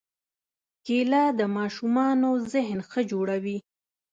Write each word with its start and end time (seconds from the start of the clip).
کېله 0.85 1.23
د 1.39 1.41
ماشومانو 1.57 2.29
ذهن 2.53 2.79
ښه 2.89 3.01
جوړوي. 3.11 3.57